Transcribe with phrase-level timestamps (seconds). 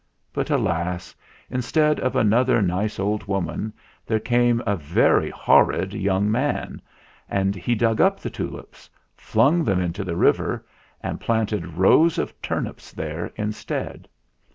[0.33, 1.13] But, alas!
[1.51, 3.71] instead of another nice old woman,
[4.03, 6.81] there came a very horrid young man,
[7.29, 10.65] and he dug up the tulips, flung them into the river,
[11.01, 14.07] and planted rows of turnips there instead.